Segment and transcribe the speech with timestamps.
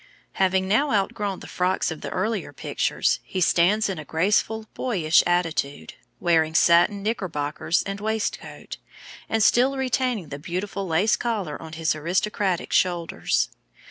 [0.41, 5.23] Having now outgrown the frocks of the earlier pictures, he stands in a graceful boyish
[5.27, 8.77] attitude, wearing satin knickerbockers and waistcoat,
[9.29, 13.49] and still retaining the beautiful lace collar on his aristocratic shoulders.